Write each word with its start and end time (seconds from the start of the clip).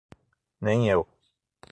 Nem 0.57 0.89
eu 0.89 1.07